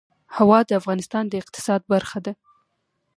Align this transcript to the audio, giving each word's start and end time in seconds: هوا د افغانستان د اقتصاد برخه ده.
هوا 0.35 0.59
د 0.67 0.71
افغانستان 0.79 1.23
د 1.27 1.33
اقتصاد 1.41 1.81
برخه 1.93 2.19
ده. 2.25 2.33